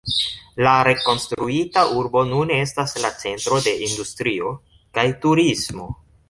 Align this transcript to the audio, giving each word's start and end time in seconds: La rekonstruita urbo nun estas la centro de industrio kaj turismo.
La 0.67 0.71
rekonstruita 0.85 1.83
urbo 1.97 2.23
nun 2.29 2.53
estas 2.55 2.97
la 3.05 3.13
centro 3.25 3.61
de 3.67 3.75
industrio 3.89 4.55
kaj 4.99 5.05
turismo. 5.27 5.89